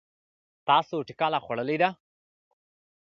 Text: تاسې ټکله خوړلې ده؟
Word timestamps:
تاسې 0.67 0.95
ټکله 1.07 1.37
خوړلې 1.45 1.77
ده؟ 1.81 1.89